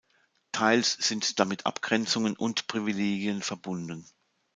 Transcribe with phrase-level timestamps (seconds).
[0.51, 4.09] Teils sind damit Abgrenzungen und Privilegien verbunden.